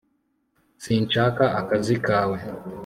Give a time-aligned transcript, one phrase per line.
[0.83, 2.37] sinshaka akazi kawe